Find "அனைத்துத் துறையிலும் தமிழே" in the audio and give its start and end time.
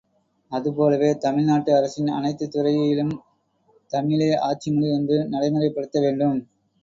2.09-4.31